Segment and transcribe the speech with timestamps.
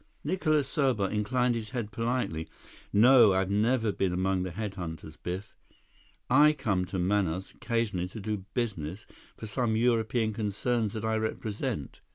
[0.23, 2.49] Nicholas Serbot inclined his head politely.
[2.91, 5.53] "No, I have never been among the head hunters, Biff.
[6.27, 9.05] I come to Manaus occasionally to do business
[9.37, 12.01] for some European concerns that I represent.